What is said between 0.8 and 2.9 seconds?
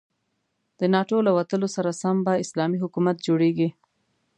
ناتو له وتلو سره سم به اسلامي